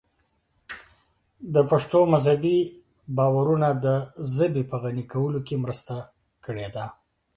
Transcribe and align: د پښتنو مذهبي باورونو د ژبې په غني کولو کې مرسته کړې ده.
د 1.53 1.55
پښتنو 1.69 2.01
مذهبي 2.13 2.57
باورونو 3.17 3.69
د 3.85 3.87
ژبې 4.35 4.63
په 4.69 4.75
غني 4.83 5.03
کولو 5.11 5.39
کې 5.47 5.55
مرسته 5.65 5.95
کړې 6.45 6.67
ده. 6.75 6.85